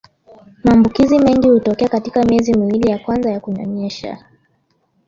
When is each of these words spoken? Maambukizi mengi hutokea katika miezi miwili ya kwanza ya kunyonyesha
Maambukizi 0.63 1.19
mengi 1.19 1.49
hutokea 1.49 1.89
katika 1.89 2.23
miezi 2.23 2.53
miwili 2.53 2.89
ya 2.91 2.99
kwanza 2.99 3.31
ya 3.31 3.39
kunyonyesha 3.39 4.25